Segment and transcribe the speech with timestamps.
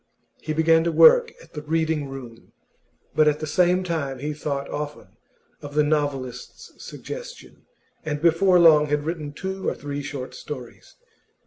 [0.41, 2.53] He began to work at the Reading room,
[3.13, 5.09] but at the same time he thought often
[5.61, 7.67] of the novelist's suggestion,
[8.03, 10.95] and before long had written two or three short stories.